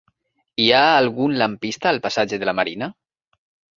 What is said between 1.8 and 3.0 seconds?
al passatge de la Marina?